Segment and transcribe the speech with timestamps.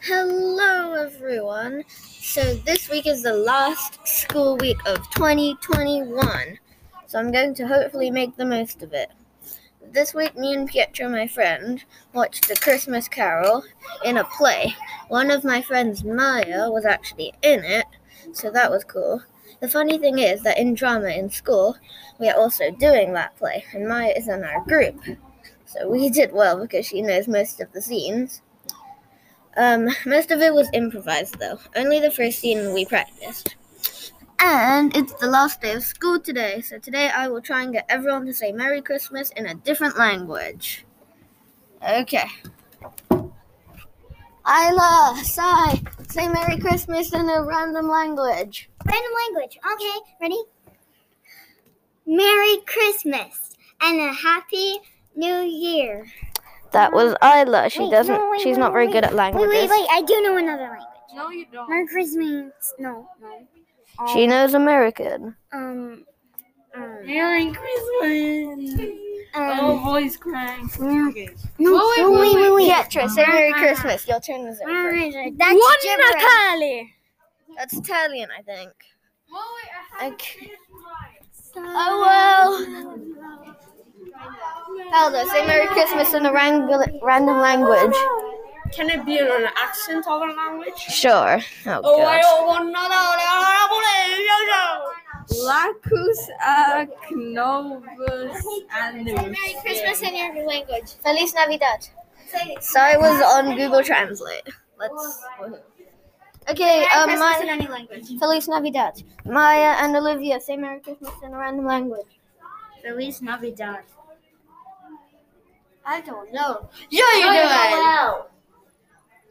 [0.00, 1.82] Hello, everyone.
[1.88, 6.56] So, this week is the last school week of 2021.
[7.08, 9.10] So, I'm going to hopefully make the most of it.
[9.90, 13.64] This week, me and Pietro, my friend, watched The Christmas Carol
[14.04, 14.76] in a play.
[15.08, 17.86] One of my friends, Maya, was actually in it,
[18.32, 19.20] so that was cool.
[19.60, 21.76] The funny thing is that in drama in school,
[22.18, 25.00] we are also doing that play, and Maya is in our group.
[25.66, 28.42] So, we did well because she knows most of the scenes.
[29.56, 31.58] Um, most of it was improvised though.
[31.76, 33.56] Only the first scene we practiced.
[34.38, 37.86] And it's the last day of school today, so today I will try and get
[37.88, 40.84] everyone to say Merry Christmas in a different language.
[41.88, 42.26] Okay.
[44.44, 45.80] Isla, Sai,
[46.12, 48.68] say Merry Christmas in a random language.
[48.84, 49.58] Random language.
[49.74, 50.42] Okay, ready?
[52.06, 54.78] Merry Christmas and a Happy
[55.16, 56.06] New Year.
[56.72, 57.68] That was Isla.
[57.70, 58.14] She Wait, doesn't.
[58.14, 58.92] no, wait, she's wait, not very wait.
[58.92, 59.48] good at Wait, languages.
[59.52, 59.88] wait, wait.
[59.90, 60.86] I do know another language.
[61.14, 61.68] No, you don't.
[61.68, 62.52] Merry Christmas.
[62.78, 63.46] No, no.
[63.98, 65.36] Um, She knows American.
[65.52, 66.04] Um.
[66.74, 68.80] um, Merry Christmas.
[69.34, 70.70] Oh, um boy's crying.
[70.78, 71.28] no, Okay.
[71.58, 72.66] no, Wait, no, wait, wait, wait, wait.
[72.66, 74.06] Pietro, say Merry Christmas.
[74.08, 74.70] Your turn is over.
[74.70, 76.14] Alright, That's gibberish.
[76.14, 76.90] Natale.
[77.56, 78.70] That's Italian, I think.
[79.30, 80.50] Well, wait, I Okay.
[81.54, 82.52] Oh, Oh well.
[84.94, 86.68] Aldo, say Merry Christmas in a rang-
[87.02, 87.94] random language.
[88.72, 90.78] Can it be in an accent of a language?
[90.78, 91.40] Sure.
[91.66, 92.22] Oh, Oh, God.
[95.42, 98.44] Don't want Lacus ac novus.
[98.70, 100.94] Merry Christmas in your language.
[101.02, 101.88] Feliz Navidad.
[102.60, 104.48] So I was on Google Translate.
[104.78, 105.24] Let's.
[106.50, 108.18] Okay, Merry um, Christmas in any language.
[108.18, 109.02] Feliz Navidad.
[109.24, 112.18] Maya and Olivia say Merry Christmas in a random language.
[112.82, 113.84] Feliz Navidad.
[115.84, 116.68] I don't know.
[116.90, 117.44] Yeah, you do it.
[117.72, 118.30] Well.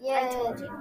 [0.01, 0.77] Yeah.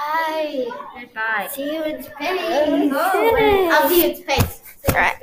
[0.00, 0.66] I.
[0.68, 1.00] Bye.
[1.00, 1.48] Goodbye.
[1.52, 2.14] See you in space.
[2.20, 4.62] I'll see you in space.
[4.88, 5.16] Alright.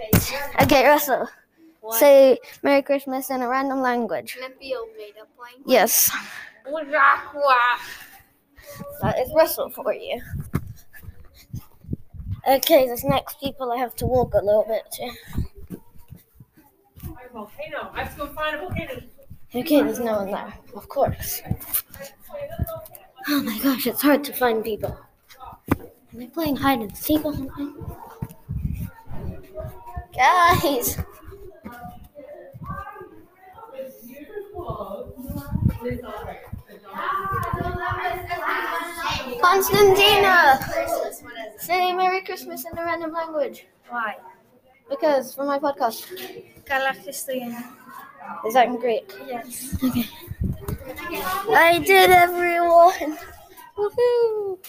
[0.61, 1.27] Okay, Russell.
[1.91, 4.35] Say Merry Christmas in a random language.
[4.35, 5.63] Can it be a made up language?
[5.65, 6.11] Yes.
[9.01, 10.21] That is Russell for you.
[12.47, 15.11] Okay, this next people I have to walk a little bit to.
[17.33, 17.89] Volcano.
[17.93, 19.01] I have to go find a volcano.
[19.53, 20.53] Okay, there's no one there.
[20.75, 21.41] Of course.
[23.29, 24.97] Oh my gosh, it's hard to find people.
[25.71, 27.73] Are they playing hide and seek or something?
[30.15, 30.97] Guys!
[39.41, 40.59] Constantina!
[41.57, 43.67] Say Merry Christmas in a random language.
[43.89, 44.15] Why?
[44.89, 46.05] Because for my podcast.
[48.47, 49.13] Is that great?
[49.27, 49.75] Yes.
[49.83, 50.05] Okay.
[51.09, 53.17] I did everyone!
[53.77, 54.59] Woohoo!